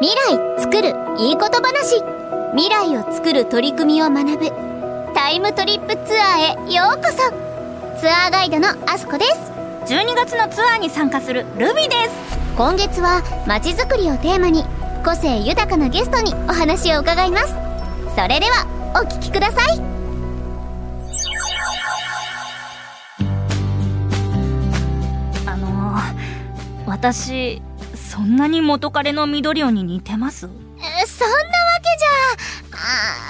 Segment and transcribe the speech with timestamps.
[0.00, 2.02] 未来作るいいこと話。
[2.54, 4.46] 未来を作る取り組みを学ぶ。
[5.14, 7.18] タイムトリップツアーへようこそ。
[8.00, 9.92] ツアーガイドのあすこです。
[9.92, 12.56] 12月のツアーに参加するルビです。
[12.56, 14.64] 今月はまちづくりをテーマに
[15.04, 17.54] 個性豊かなゲストにお話を伺います。
[18.16, 19.80] それではお聞きください。
[25.44, 26.14] あのー、
[26.86, 27.60] 私
[28.20, 30.44] そんなに元彼の緑尾に似てます？
[30.44, 31.48] えそんなわけ
[31.98, 32.78] じゃ。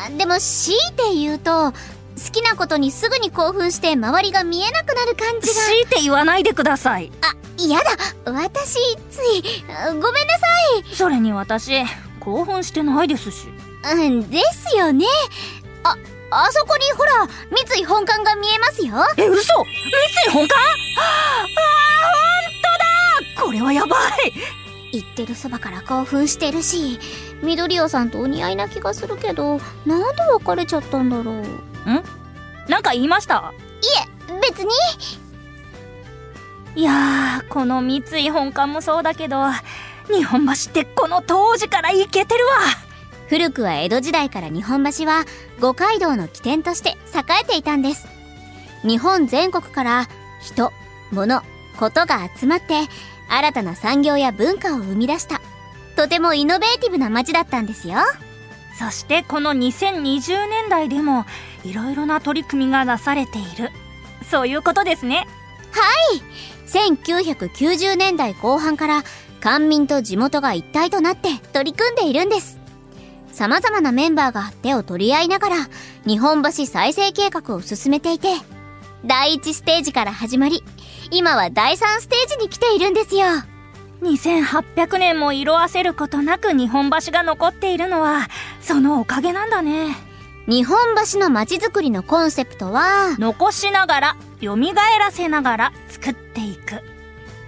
[0.08, 1.74] あーでも強いて言うと好
[2.32, 5.54] きなことにすぐに興奮して周りが見えなくなる感じが。
[5.54, 7.12] 強いて言わないでください。
[7.22, 8.32] あやだ。
[8.32, 8.80] 私
[9.12, 10.46] ついごめんなさ
[10.92, 11.84] それに私
[12.18, 13.44] 興奮してないですし。
[13.46, 13.50] い
[13.94, 15.06] うんですよね。
[15.84, 15.96] あ
[16.32, 17.28] あそこにほら
[17.68, 18.96] 三井本館が見えますよ。
[19.16, 19.54] え嘘！
[19.54, 19.62] 三
[20.26, 20.60] 井本館？
[20.98, 21.46] ああ
[23.36, 23.46] 本当だ！
[23.46, 23.96] これはやば
[24.26, 24.32] い
[24.92, 26.98] 言ってるそばから興奮してるし
[27.42, 31.44] 緑尾さんとお似合いな気がするけどなんで別れちゃったんだろう。
[31.44, 31.46] い
[32.70, 33.52] なんか言いました？
[34.28, 34.70] え別に。
[36.76, 39.38] いやーこの三井本館もそうだけど
[40.08, 42.52] 日本橋ってこの当時からイケてるわ。
[43.28, 45.24] 古くは江戸時代から日本橋は
[45.60, 48.08] 五街道の起点として栄えていたんです。
[48.82, 50.08] 日本全国から
[50.40, 50.72] 人
[51.12, 51.42] 物
[51.78, 52.74] ことが集まって
[53.30, 55.40] 新たな産業や文化を生み出した。
[55.96, 57.96] とてもイノベーティブな街だったんですよ。
[58.78, 61.24] そしてこの2020年代でも
[61.64, 63.70] いろいろな取り組みがなされている。
[64.30, 65.26] そういうことですね。
[66.66, 69.02] 1990年代後半から
[69.40, 72.60] 官民と地元が一体となって取り組んでいるんです。
[73.32, 75.56] 様々なメンバーが手を取り合いながら
[76.06, 78.28] 日本橋再生計画を進めていて
[79.04, 80.62] 第1ステージから始まり
[81.10, 83.26] 今は第3ステージに来ているんですよ。
[84.02, 88.28] 2800年も色あせることなく日本橋が残っているのは
[88.62, 89.96] そのおかげなんだね。
[90.46, 90.78] 日本
[91.12, 96.80] 橋の街づくりのコンセプトは残しながら蘇らせながら作っていく。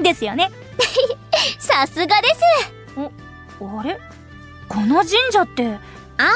[0.02, 0.50] ですよね。
[1.58, 2.40] さすがです。
[2.98, 3.98] あれ？
[4.68, 5.78] この神社って？
[6.18, 6.30] あ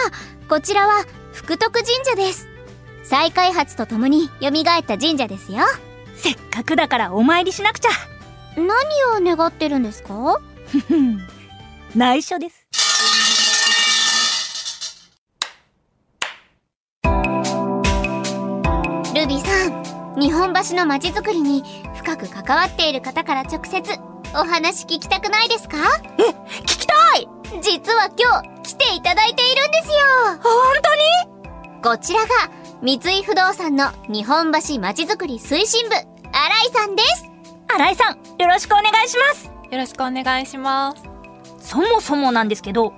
[0.48, 2.48] こちらは福徳神社です。
[3.04, 5.58] 再開発とともに蘇った神社ですよ
[6.16, 7.90] せっかくだからお参りしなくちゃ。
[8.56, 8.66] 何
[9.30, 10.40] を願ってるんですか？
[11.94, 12.66] 内緒です。
[19.14, 21.62] ルビーさん日本橋の街づくりに
[21.96, 23.82] 深く関わっている方から直接
[24.34, 25.76] お話聞きたくないですか？
[26.16, 27.28] 聞きたい！
[27.62, 29.94] 実は今日来ていただいているんですよ。
[30.42, 31.82] 本当に？
[31.82, 32.28] こちらが
[32.82, 36.06] 三井不動産の日本橋街づくり推進部新井
[36.72, 37.24] さんです。
[37.68, 39.50] 新井さんよろしくお願いします。
[39.70, 41.02] よろしくお願いします。
[41.58, 42.92] そもそもなんですけど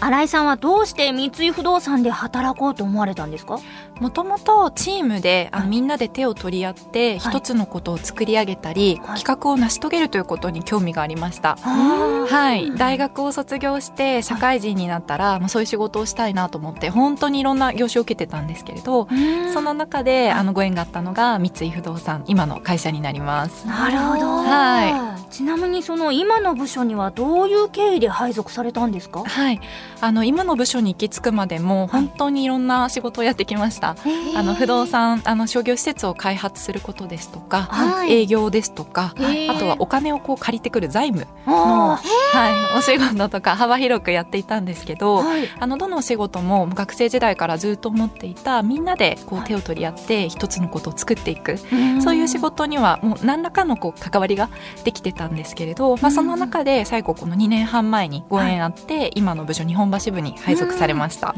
[0.00, 3.58] 新井さんはどうして三井不動産で働こうと思われたんですか？
[4.00, 7.38] もともとチームで、あみんなで手を取り合ってはい。
[7.38, 9.20] 一つのことを作り上げたり、はい。
[9.20, 11.56] 企画を成し遂げるということに興味がありました。
[11.56, 19.08] ははい、大学を卒業して社会人になったら、まあ、そういう仕事をしたいなと思って本当にいろんな業種を受けてたんですけれど、
[19.52, 23.66] その中であのご縁があったのが三井不動産今の会社になります。
[23.66, 24.26] なるほど。
[24.42, 29.24] はちなみにその今の部署にはどういう経緯で配属されたんですか？
[29.24, 29.60] はい、
[30.00, 33.96] あの今の部署に行き着くまでも本当にいろんな仕事をやってきました。
[34.36, 38.12] あの不動産あの商業施設を開発することですとか、はい。
[38.12, 42.00] 営業ですとか、あとはお金をこう借りてくる財務あの、は
[42.74, 45.48] い、お仕事とか幅広くやっていたんですけど、はい。
[45.60, 52.02] あのどのお仕事も学生時代からずっと思っていたみんなでこはいう手を取り合って一つのことを作っていく、ん。
[52.02, 54.48] そういう仕事にはもう何らかのこう関わりが
[54.84, 61.34] できてたんですけれど、まあ、その中で最後この2年半前にご縁あって、今の部署日本橋部に配属されました。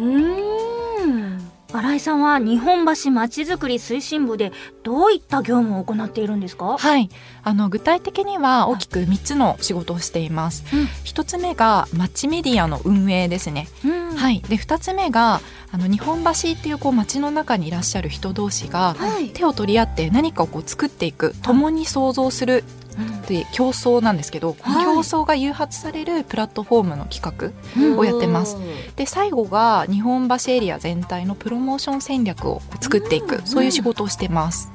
[1.72, 4.50] 新井さんは日本橋まちづくり推進部で
[4.82, 6.76] どういった業務を行っているんですか？
[6.76, 7.08] はい、
[7.44, 10.64] あの具体的には大きく3つの仕事をしています。
[10.75, 10.88] うん。
[11.05, 13.69] 一つ目が街メディアの運営ですね。
[13.84, 14.16] うん。
[14.16, 15.40] はい、で2つ目が
[15.70, 19.28] あの日本橋っていうこう街の中にいらっしゃる人同士がはい。
[19.31, 24.84] 手を取り合って何かをこう作っていく共に創造するって競争なんですけど、はい。
[24.84, 28.56] 競争が誘発されるプラットフォームの企画うんをやってます。
[28.96, 33.46] で最後が日本橋エリア全体のプロモーション戦略を作っていく、うん。
[33.46, 34.72] そういう仕事をしてます。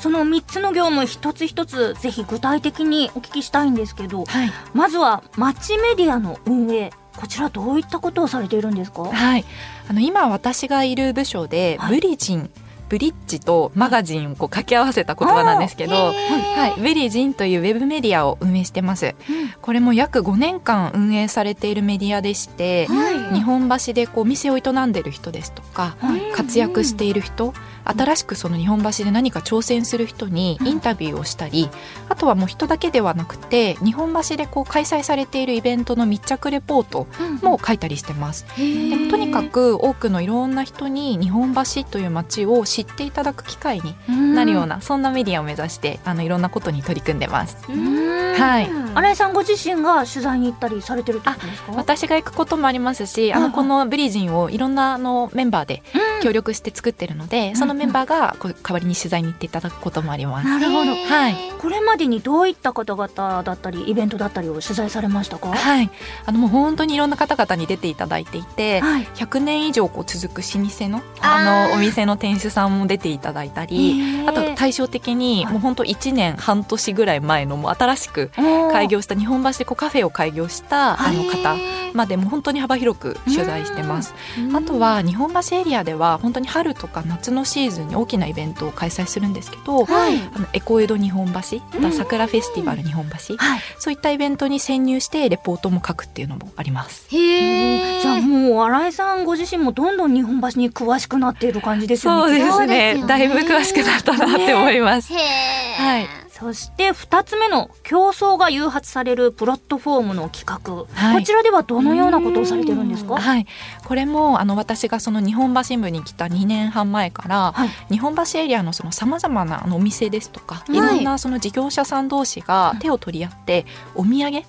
[0.00, 4.50] その3つの業務一つ一つぜひ具体的にお聞きしたいんですけどはい。
[4.74, 9.04] まずは街メディアの運営こちらどういったことをされているんですか？
[9.04, 9.44] はい、
[9.88, 11.94] あの今私がいる部署で、はい。
[11.94, 12.50] ブリジン
[12.88, 19.14] ブリッジとマガジンをこう掛け合わせた言葉なんですけど、はい、ベリージンというウェブメディアを運営してます。
[19.60, 22.86] これも約5年間運営されているメディアでして、
[23.32, 25.96] 日本橋でこう店を営んでる人ですとか、
[26.34, 27.54] 活躍している人
[27.86, 31.70] 新しくその日本橋で何か挑戦する人にインタビューをしたり、
[32.08, 37.06] あとはもう人だけではなくて日本橋でこう開催されているイベントの密着レポート
[37.42, 38.46] も書いたりしてます。
[38.56, 47.56] でもとにかく多くのいろんな人に日本橋という街を知っていただく機会になるような、そんなメディアを目指してあのいろんなことに取り組んでます。
[47.66, 51.72] はい新井さんご自身が取材に行ったりされてるってことですか？
[51.72, 55.82] 私が行くこともありますし、あのこのブリージンをいろんなあのメンバーで
[56.22, 60.48] 協力して作ってるので、そのメンバーがこう代わりに取材に行っていただくこともあります。
[60.48, 60.94] なるほど。
[60.94, 61.36] はい。
[61.58, 65.48] これまでにどういった方々だったりイベントだったりを取材されましたか？
[65.48, 65.90] はい、
[66.24, 68.36] あのもう本当にいろんな方々に出ていただいて。
[68.36, 69.04] いて、はい。
[69.14, 75.52] 100年以上こう続く老舗のあのお店の店主さんも出ていただいたり、あと対照的にはい。
[75.54, 78.30] もう本当1年半年ぐらい前のもう新しく
[78.72, 81.56] 開業した日本橋でこうカフェを開業したあの方。
[81.96, 84.14] までも本当に幅広く取材してます。
[84.54, 90.18] あとは日本橋エリアでは本当に春とか夏のシーズンに大きなイベントを開催するんですけど、はい。
[90.34, 91.60] あのエコエド日本橋、
[91.90, 93.60] 桜フェスティバル日本橋、はい。
[93.78, 97.06] そういったイベントに潜入してレポートも書くっていうのもあります。
[97.08, 102.38] へえじゃあもう新井さんご自身もどんどん日本橋に詳しくなっている感じですよね。
[102.38, 103.04] すそうですよね。
[103.06, 105.12] だいぶ詳しくなったなって思います。
[105.12, 111.20] はいそして二つ目の競争が誘発されるプラットフォームの企画、はい。
[111.20, 113.16] こちらではどのようなことをされてるんですか？
[113.16, 113.46] はい、
[113.84, 117.70] これもあの私がその日本橋新聞に来た2年半前から、はい。
[117.90, 120.76] 日本橋エリアのそのさまざまなあのお店ですとか、い。
[120.76, 124.42] い、ろんなその事業者さん同士が手を取り合ってお土産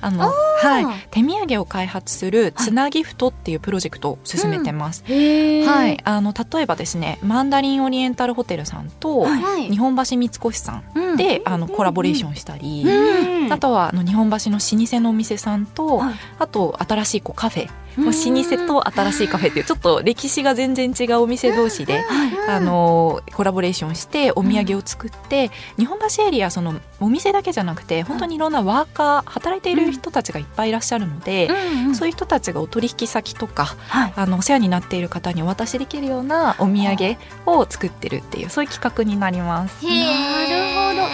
[0.00, 0.86] あのはい。
[1.10, 5.04] 手土産を開発するつなギフトっていうプロジェクトを進めてます。
[5.06, 9.68] へえはい、あの例えばですねマンダリンオリエンタルホテルさんとはい。
[9.68, 13.52] 日本橋三越さんで、あのコラボレーションしたり、うん。
[13.52, 16.14] あとはあの日本橋の老舗のお店さんと、はい。
[16.38, 22.04] あと新しいこうカフェ、もう老舗と新しいカフェっていうちょっと歴史が全然違うお店同士で、
[22.48, 31.48] あのコラボレーションしてお土産を作って、日本橋エリアそのお店だけじゃなくて本当にいろんなワーカー働いている人たちがいっぱいいらっしゃるので、
[31.94, 34.12] そういう人たちがお取引先とかはい。
[34.16, 39.86] あのお世話になっている方にお渡しできるようなお土産を作ってるっていうそういう企画になります。
[39.86, 40.33] へえなるほ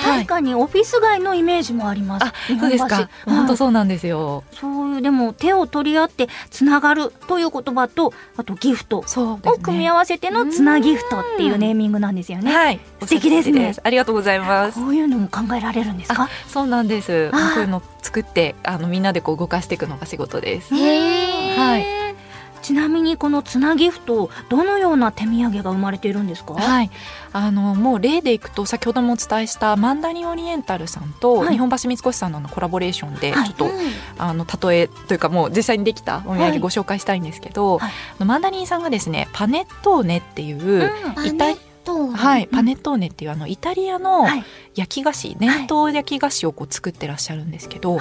[0.03, 3.11] 確かにオフィス街のイメージもありますあ日本橋そうですか。
[3.27, 4.45] 本当そうなんですよ。
[4.53, 9.05] そういうでも手を取り合ってつながるという言葉とあとギフト。
[9.21, 12.53] を組み合わせてのつなギフトっていうネーミングなんですよね。
[12.55, 12.81] はい。
[13.01, 14.79] 素敵ですねありがとうございます。
[14.81, 16.29] こういうのも考えられるんですか？
[16.49, 17.31] そうなんです。
[17.31, 20.75] こういうの作ってあのみんなでこう動かしていくのが仕事です。
[20.75, 22.00] はい
[22.71, 26.55] ちなみにこのつなギフトどのような手土産が生まれているんですか？
[26.55, 26.91] はい、
[27.33, 31.55] あのもう例でいくと先ほどもお伝えしたマンダリンオリエンタルさんとはい。
[31.55, 33.49] 日本橋三越さんのコラボレーションでちはい。
[33.49, 33.71] ょっと、
[34.19, 36.51] あの例えというかもう実際にできたお土はい。
[36.53, 40.89] 産ご紹介したいんですけど、はいマンダリンさんがですねパネットーネっていう、
[41.27, 44.45] イタリとはい、パネットーネっていうあのイタリアのはい。
[44.77, 47.99] 焼き菓子、伝統焼き菓子をこう作ってらっしゃるんですけど、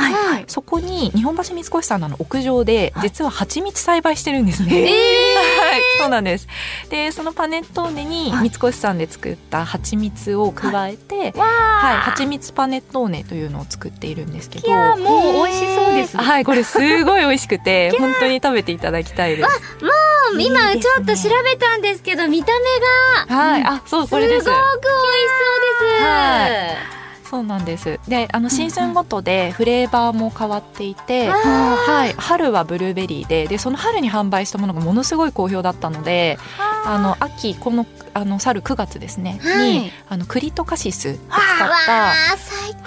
[0.48, 3.10] そこに日本橋三越さんの屋上ではい。
[3.10, 4.84] 実は蜂蜜栽培してるんですね。
[4.84, 6.48] えはい、そうなんです。
[6.90, 8.50] で、そのパネットーネにはい。
[8.52, 14.68] 三越さんで作った蜂蜜を加えて、わはい、あ、蜂蜜パネットーネというのを作っているんですけど。
[14.68, 16.18] いやもう美味しそうです。
[16.18, 19.50] はい、これすごい美味しくて、本当に食べていただきたいです。
[19.82, 19.90] 今
[20.32, 20.82] いいですね。
[20.82, 22.52] ちょっと調べたんですけど見た
[23.28, 24.46] 目がはい、あ、そう、これです。
[24.46, 24.56] すご。
[24.56, 28.00] く美味しそうです、はそうなんです。
[28.08, 39.74] で、あのシーズンごとでフレーバーも変わっていて、はい、春はブルーベリーで、でその春に販売したものがものすごい好評だったので、あの秋このあの去る9月ですね、はい。
[39.74, 42.14] にあの栗とカシスを使っわた。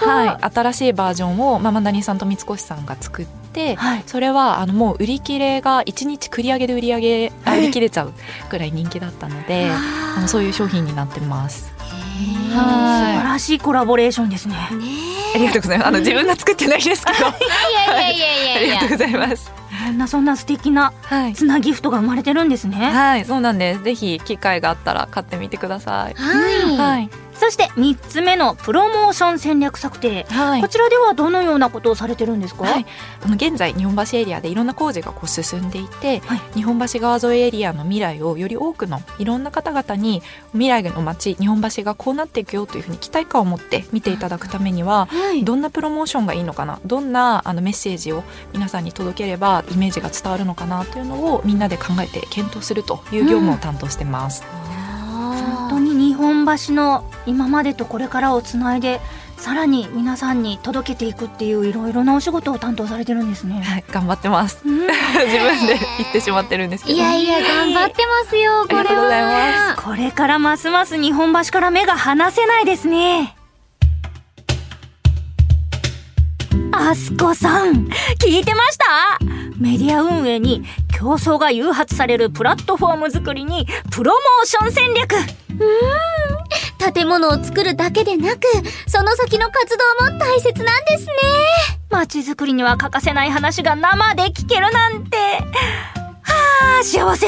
[0.05, 3.42] はい、新しいバージョンをママダニさんと三越さんが作って、
[3.77, 8.13] はいそれはあのもう売り切れが1日繰り上げで売り上げあ売り切れちゃう
[8.49, 11.73] くらい人気だったので、あのそういう商品になってます。
[12.55, 14.55] はい晴らしいコラボレーションですね。
[14.55, 14.59] ね
[15.35, 15.89] ありがとうございます。
[15.89, 17.23] あの自分が作ってないですけど、え
[17.91, 19.53] いやいやいやいやありがとうございます。
[19.87, 21.33] そんなそんな素敵なはい。
[21.33, 22.91] つなギフトが生まれてるんですね。
[22.91, 23.83] はい、そうなんです。
[23.83, 26.15] ぜひ機会があったら買ってみてください。
[26.15, 27.11] はい、はい。
[27.35, 30.25] そして三つ目のプロモーション戦略策定。
[30.29, 30.69] はいこ。
[30.69, 32.65] ちらではどのようなことをされてるんですか？
[32.65, 32.87] はい、
[33.23, 40.23] あの現在日本橋エリアでいろんな工事がこう進んでいて、はい日本橋川沿いエリアの未来をより多くのいろんな方々に
[40.53, 48.23] 未来の街日本橋がこうなっていくよというふうに期待感を持って見ていただくためには、はいどんなプロモーションがいいのかなどんなあのメッセージを
[48.53, 54.45] 皆さんに届ければイメージが伝わるのかなというのをみんなで考えて検討するという業務を担当してます。
[54.45, 54.62] あ
[55.43, 59.01] 本当に日本橋の今までとこれからをつないで
[59.37, 63.61] さらに皆さんに届けていくっていういろいろなお仕事を担当されてるんですね。
[63.61, 64.61] はい、頑張ってます。
[64.65, 66.97] うん 自分で言ってしまってるんですけど。
[66.97, 73.37] いやいや頑張ってますよこれありがとうございはこれからますます日本橋から目が離せないですね。
[76.91, 77.87] あすこさん、
[78.19, 79.19] 聞いてました？
[79.57, 85.15] メディア運営に競争が誘発されるプラットフォーム作りにプロモーション戦略
[86.95, 88.41] 建物を作るだけでなく
[88.89, 91.13] その先の活動も大切なんですね
[91.91, 95.17] 街づくりには欠かせない話が生で聞けるなんて。
[95.17, 97.27] はあ、幸せ。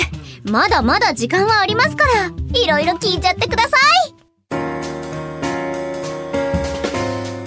[0.51, 2.27] まだまだ時間はありますから
[2.61, 3.77] いろいろ聞いちゃってくださ
[4.09, 4.14] い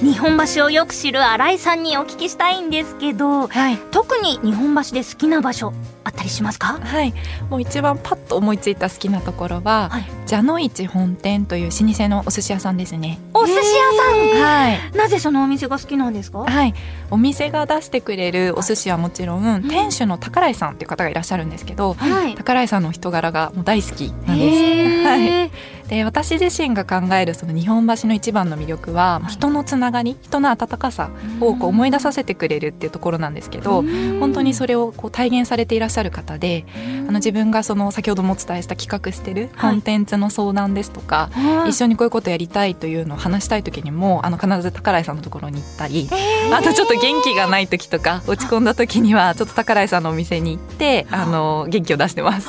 [0.08, 3.78] 日本橋をよく知る新井さんにお聞きしたいんですけど、はい。
[3.92, 5.74] 特に日本橋で好きな場所
[6.08, 6.80] あったりしますか？
[6.82, 7.14] はい。
[7.50, 10.06] もう一番パッと思いついた好きなところは、はい。
[10.30, 13.20] 蛇の市本店という老舗のお寿司屋さんですね。
[13.34, 14.78] お寿司屋はい。
[14.78, 16.40] さんなぜそのお店が好きなんですか？
[16.40, 16.74] はい、
[17.12, 22.36] お店が出してくれるお寿司はもちろん、店主の宝井さんっていう方がいらっしゃるんですけど、はい。
[22.36, 24.58] 宝井さんの人柄がもう大好きなんです。
[24.60, 25.52] へはい、ー
[25.90, 33.84] で私自身が考えるその日本橋の一番の魅力は、人のつながり人の温かさをこう思い出させてくれるっていうところなんですけど、
[34.20, 36.66] 本当にそれをこう体現されていらっしゃる方で、
[37.08, 46.10] あの自分がその先ほどもお伝えした企画してるコンテンツの相談ですとか、はい一緒にこういうことやりたいというのを話したい時にもあの必ず宝井さんのところに行ったり、
[46.54, 52.48] あとちょっと元気がない時とか落ち込んだ時にはちょっと宝井さんのお店に行ってあの元気を出してます。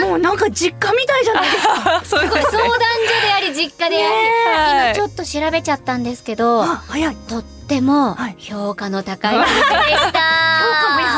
[0.00, 2.02] もうなんか実家みたいじゃないですか。
[2.04, 2.32] そうです。
[2.32, 2.78] 相談所
[3.26, 7.16] であり実家であり、はい今ちょっと調べちゃったんですけどあ早い。
[7.28, 8.36] とってもはい。
[8.38, 10.45] 評価の高いお店でした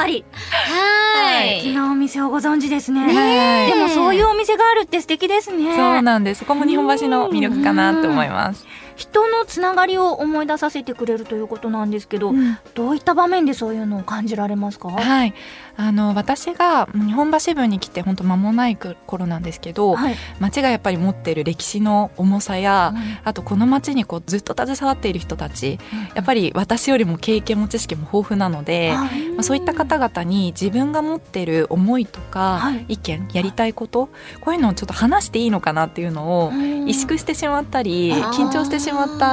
[0.08, 0.24] り。
[0.32, 1.58] はい。
[1.60, 3.02] 素敵なお店をご存知ですね。
[3.02, 5.76] はいでもそういうお店があるって素敵ですね。
[5.76, 6.40] そうなんです。
[6.40, 8.66] そこも日本橋の魅力かなと思います。
[8.98, 12.34] 人のつながりを思い出させてくれるということなんですけど、
[12.74, 14.88] どういった場面でそういうのを感じられますか？
[14.90, 15.32] はい、
[15.76, 20.16] あの私が日本橋部に来て本当間もない頃なんですけど、はい。
[20.40, 22.92] 町がやっぱり持っている歴史の重さや、
[23.24, 25.78] あとこの町にこうずっと携わっている人たち、
[26.14, 29.28] やっぱり私よりも経験も知識も豊富なので、はい。
[29.30, 32.86] まあ、そういった方々に自分が持ってる思いとか、はい。
[32.88, 34.08] 意見やりたいこと
[34.40, 38.87] こういうのをちょっと話していいのかなっていうのを萎縮してしまったり緊張してしまった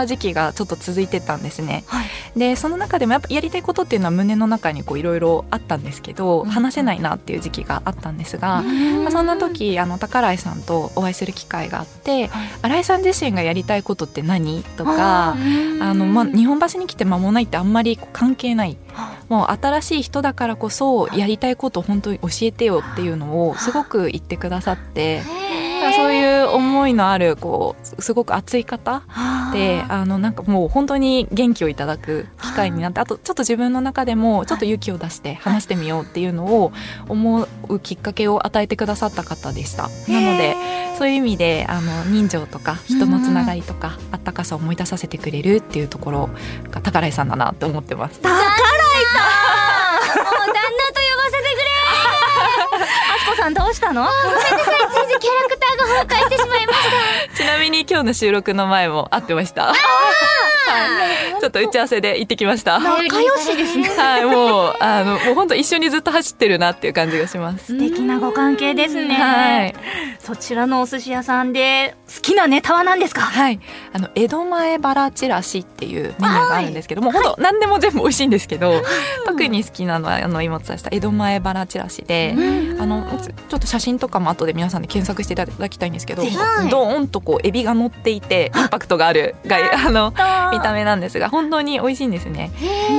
[0.05, 1.83] 時期がちょっと続いてたんですね。
[1.87, 2.05] はい。
[2.35, 6.49] でその中でもやっぱやりたいことっていうのは胸の中にこういろいろあったんですけど、うん。
[6.49, 8.61] 話せないなっていう時期があったんですが、
[9.03, 12.47] まあ、そんな時あの宝井さんとお会いする機会があってはい。
[12.61, 15.35] 新井さん自身がやりたいことって何とか。
[15.79, 18.77] あのまあ、日本橋に来て間もないってあんまり関係ない
[19.29, 25.21] もう新しい人だからこそやりたいことを本当に教えてよっていうのをすごく言ってくださって
[25.93, 29.03] そういう思いのあるこうすごく熱い方
[29.53, 36.71] であのなんかもう本当に元気をいただく機会になってあとちょっと自分の中でもちょっと勇気を出して話してみようっていうのを
[37.07, 39.83] 思うきっかけを与えてくださった方でした。
[39.83, 39.89] な
[40.21, 40.55] ので
[40.97, 46.29] そういう意味であの人情とか人のつながりとかあったかさを思い出させてくれるっていうところ
[46.71, 48.19] が宝井さんだなって思ってます。
[48.21, 48.55] 宝井もう旦
[50.45, 50.61] 那と呼
[51.17, 51.49] ばせてくれ。
[53.15, 54.05] あすこさんどうしたの？
[54.05, 54.11] つい。
[54.11, 54.13] つ
[55.17, 56.79] いキャラクが崩壊してしまいまし
[57.35, 59.67] ちなみに今日の収録の前も会ってました。
[59.67, 59.75] はい
[61.39, 62.79] ちょっと打ち合わせで行ってきました。
[62.79, 67.67] た仲良しですねはい、もうあのもう本当一緒にずっと走ってるなっていう感じがします。
[67.67, 69.75] 素敵なご関係ですね、はい、
[70.25, 73.21] そちらのお寿司屋さんで好きなネタは何ですか？
[73.21, 73.59] はい、
[73.93, 78.81] あの江戸前バラチラシっていうメニューがあるんですけども、本当何でも全部美味しいんですけど、
[79.27, 82.33] 特に好きなのはあの今お伝えした江戸前バラチラシで、
[82.79, 83.05] あの
[83.49, 86.37] ちょっと写真とかも後で皆さんで検索していただきたいんですけど、ぜひ
[86.71, 90.09] ドーンとこうエビが乗っていてインパクトがあるがあの
[90.51, 92.49] 見た目なんですが本当に美味しいんですね。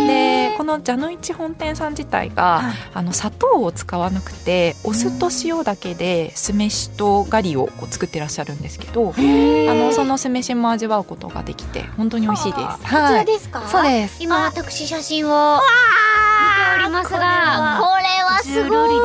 [0.07, 2.75] でこの蛇の市本店さん自体が、はい。
[2.95, 12.63] あの砂糖を使わなくてお酢と塩だけで酢飯とガリをこう作ってらっしゃるんですけど、あのその酢飯も味わうことができて本当に美味しいです。
[12.63, 13.67] たこちらですか？
[13.69, 14.23] そうです。
[14.23, 18.97] 今私写真を見ておりますがこれはすごり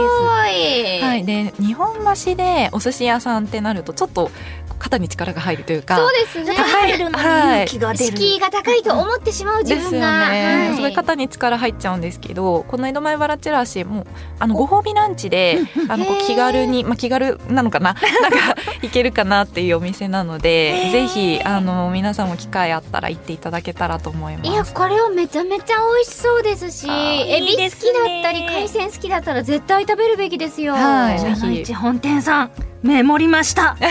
[0.99, 1.01] い。
[1.01, 4.31] はい、で日本橋でお寿司屋さんってなるとちょっと
[4.81, 6.55] 肩に力が入るというかそうですね。
[6.55, 10.75] 入るのに勇気が敷居が高いと思ってしまう自分が、ね、はい。
[10.75, 14.07] すごい肩に力入っちゃうんですけどこの江戸前バラチラシも
[14.39, 17.93] あのご褒美ランチであの気軽に、まあ、気軽なのかな？
[18.21, 24.49] なんか行けるかなっていうお店なのでぜひあの皆さんも機会あったら行っていただけたらと思います。
[24.49, 30.73] いやこれはめちゃめちゃ美味しそうですしエビ好きだったり海鮮好きだったら絶対食べるべきですよ。
[30.73, 31.19] はい。
[31.19, 31.61] ぜひ。
[31.61, 33.75] 一本店さんメモりました。
[33.75, 33.85] は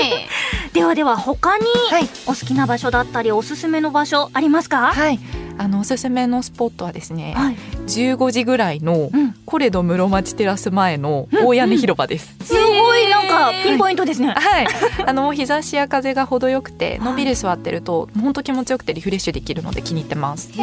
[0.00, 0.28] い。
[0.74, 2.08] ではでは他にはい。
[2.26, 4.92] お好きな場所だったりおすすめの場所ありますか？
[4.92, 5.18] はい
[5.58, 7.56] あのおすすめのスポットはですね、はい。
[7.86, 9.36] 15時ぐらいのうん。
[9.46, 12.34] コレド室町テラス前の大屋根広場です。
[12.44, 14.34] すごいなんかピンポイントですね。
[14.34, 14.66] はい、
[15.06, 20.50] あの日差しや風が程よくてのんびり座ってると本当気持ちよくてリフレッシュできるので気に入ってます。
[20.60, 20.62] へ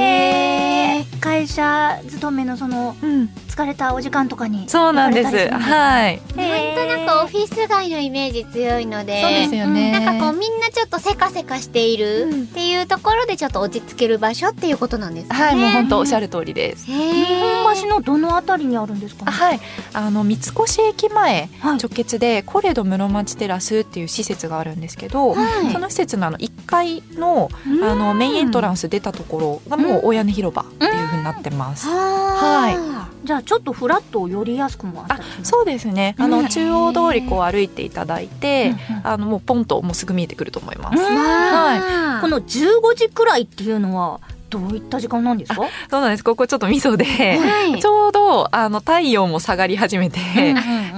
[1.00, 5.50] え会社勤めのそのうん、疲れたお時間とかにそうなんです。
[5.50, 9.22] はい、なんとなくオフィス街のイメージ強いので。
[9.22, 9.92] そうですよね。
[9.92, 15.44] なんかこうみんなちょっとせかせかしているっていうところでちょっと落ち着ける場所っていうことなんですかね。
[15.44, 16.92] はい、もう本当おっしゃる通りです。
[16.92, 19.60] へ日ー本橋のどのあたりにあるんですかあはい、
[19.94, 21.78] あの三越駅前はい。
[21.78, 25.72] 直結でコレド室町テラスっていう施設があるんですけど、はい。
[25.72, 27.50] その施設のあの1階の
[27.84, 31.88] あのメインエントランス出たところがもう大屋根広場っていう風になってます。
[31.88, 36.16] はじゃあちょっとフラット寄りやすくもあそうですね。
[36.20, 36.32] あうん。
[36.32, 40.98] の中央通りこう歩いていただいて、あのもうポンともうすぐ見えてくると思います。
[40.98, 41.04] うん。
[41.16, 44.20] はこの15時くらいっていうのは
[44.54, 45.62] どういった時間なんですか？
[45.90, 46.24] そうなんです。
[46.24, 47.80] ここちょっとミソで、はい。
[47.82, 50.20] ちょうどあの太陽も下がり始めて、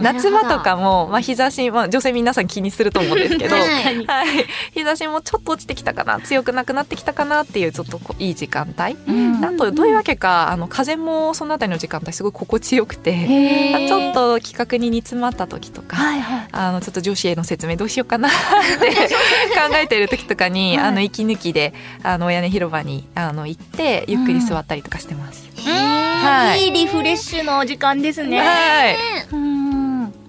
[0.01, 3.55] 夏場とかもまあ日差しまあ女性皆さん気にすると思うんですけど。
[3.55, 4.05] はい。
[4.05, 4.27] はい、
[4.73, 9.45] 日差しもちょっと落ちてきたかな強くなくなってきたかなっていうちょっといい時間帯、うん。
[9.45, 16.47] あとどういうわけかあの風もそのあたりの時間帯すごい心地よくて、ちょっと企画に煮詰まった時とか、はいはい。
[16.51, 18.87] あのちょっと女子への説明どうしようかなって
[19.55, 20.87] 考えている時とかに、はい。
[20.87, 21.73] あの息抜きで
[22.03, 25.45] あの屋根広場にあの行ってゆっくり座ったりとかしてます。
[25.65, 26.65] はい。
[26.65, 28.39] いいリフレッシュの時間ですね。
[28.39, 28.95] はい、
[29.31, 29.64] うん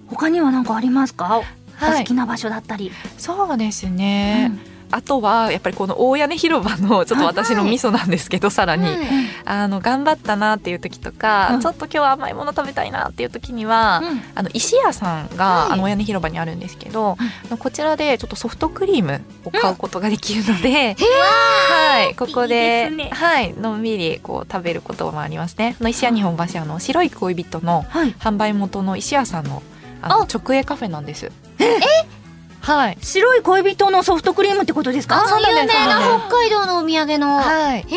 [0.09, 1.39] 他には何かありますか？
[1.39, 1.45] お
[1.77, 1.99] はい。
[2.01, 2.91] 好きな場所だったり。
[3.19, 4.51] そうですね、
[4.91, 8.97] あとはやっぱりこの大屋根広場のちょっと私の味噌なんですけど、さらに、はい。
[9.49, 11.61] あの頑張ったなっていう時とか、うん。
[11.61, 14.03] ちょっと今日は甘いもの食べたいなっていう時には、
[14.35, 15.73] あの石屋さんが、はい。
[15.73, 17.17] あの屋根広場にあるんですけど、
[17.59, 22.15] こちらでちょっとソフトクリームを買うことができるので、はい。
[22.15, 23.11] ここでね。
[23.13, 23.53] はい。
[23.53, 25.77] のんびりこう食べることもありますね。
[25.79, 28.13] あの石屋日本橋あの白い恋人のはい。
[28.13, 29.63] 販売元の石屋さんの
[30.03, 31.31] あのあ直営カフェなんです。
[32.61, 32.99] はい。
[33.01, 35.23] 白い恋人のソフトクリームってことですか？
[35.23, 37.37] あ、そうなんです有名な北海道のお土産の。
[37.37, 37.77] はい。
[37.77, 37.83] へえ。
[37.85, 37.97] 美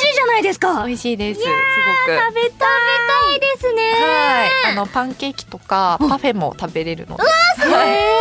[0.00, 1.40] しいじゃないですか美味しいです。
[1.40, 1.58] すごく。
[2.20, 3.92] 食べたいいいですね。
[3.92, 4.72] はい。
[4.72, 7.22] あのパンケーキとかパフェも食べれるので。
[7.22, 7.28] は
[7.86, 8.14] い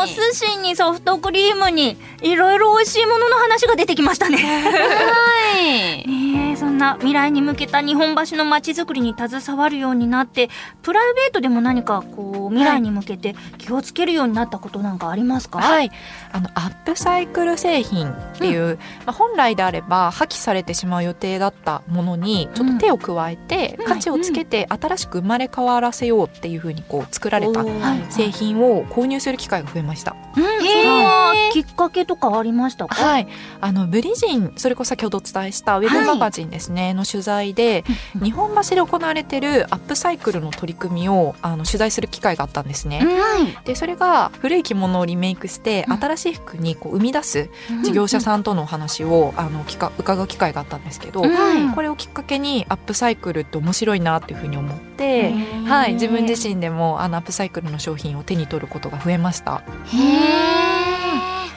[0.00, 4.38] お寿司にソフトクリームにいろいろ美味しいものの話が出てきましたね。
[4.38, 6.06] はい。
[6.08, 10.50] ねえそんな未来に向けた日本橋の街づくりに携わるようになって
[10.82, 15.90] プライベートでも何かこう未来に向けて気をつけるようになったことなんかありますか、はい、
[16.32, 23.86] あのアップサイクル製品っていう、まあ、本来であれば破棄されてしまう予定だったものにちょっと手を加えて、うん。
[23.86, 27.64] 価値をつけて新しく生まれ変わらせようっていうふうにこう作られた
[28.10, 30.16] 製品を購入する機会が増えました。
[30.36, 33.28] うん、それはきっかけとかありましたか、はい、
[33.60, 42.98] あのブリジンそれこそ先ほどお伝えしたウェブマガジンですね、の取材でうん日本橋で行われてるアップサイクルの取り組みをあの取材する機会があったんですね。
[42.98, 43.64] はい。
[43.64, 45.98] でそれが古い着物をリメイクしてうん。
[45.98, 47.50] 新しい服にこう生み出す
[47.82, 51.74] 事業者さんとのお話をあの聞か伺う機会があったんですけど、うん。
[51.74, 55.32] これをきっかけにアップサイクルって面白いなっていうふうに思って、
[55.66, 59.62] はい、自分自身でもあのアップサイクルの商品を手に取ることが増えました。
[59.86, 60.07] へえ。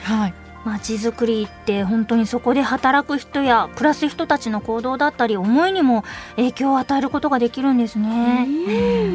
[0.02, 0.34] はい、
[0.64, 6.04] 街づくりって本当にそこで働く人や暮らす人たちの行動だったり思いにも
[6.36, 8.46] 影響を与えることができるんですね。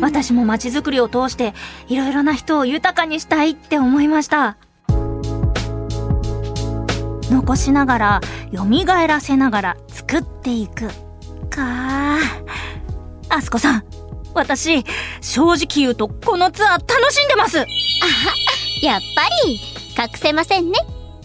[0.02, 1.54] 私も街づくりを通して
[1.88, 4.58] いろいろな人を豊かにしたいって思いました。
[7.30, 8.22] 残しながら、
[8.56, 10.88] 蘇らせながら作っていく。
[11.50, 12.20] かあ。
[13.30, 13.84] あすこさん、
[14.34, 14.86] 私、
[15.20, 17.66] 正直言うとこのツアー楽しんでます
[18.82, 19.56] やっぱり、
[19.98, 20.80] 隠せませんね。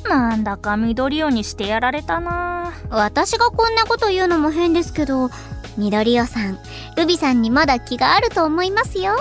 [0.08, 2.72] なんだか緑色にしてやられたな。
[2.90, 5.30] 私がこんなこと言うのも変ですけど、
[5.76, 6.58] 緑尾さん、
[6.96, 9.14] ルビさんにまだ気があると思いますよ。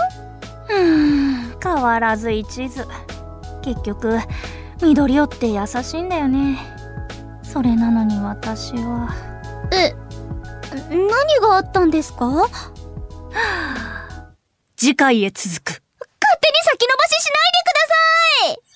[0.69, 2.85] うーん変わらず一途。
[3.61, 4.19] 結局
[4.81, 6.57] 緑尾って優しいんだよね。
[7.43, 9.13] それなのに私は。
[9.71, 9.93] え、
[10.89, 11.07] 何
[11.41, 12.25] があったんですか？
[12.25, 12.49] 勝
[14.75, 15.80] 次回へ続く
[16.41, 18.70] 手に先延ばししないでください。